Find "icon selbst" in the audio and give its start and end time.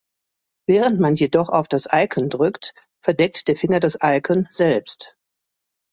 4.01-5.15